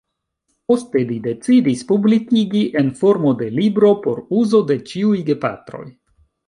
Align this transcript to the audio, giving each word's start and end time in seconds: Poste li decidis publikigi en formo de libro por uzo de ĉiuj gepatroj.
Poste 0.71 1.03
li 1.09 1.17
decidis 1.27 1.83
publikigi 1.93 2.63
en 2.83 2.91
formo 3.03 3.37
de 3.43 3.53
libro 3.61 3.95
por 4.09 4.27
uzo 4.43 4.67
de 4.73 4.81
ĉiuj 4.93 5.19
gepatroj. 5.31 5.89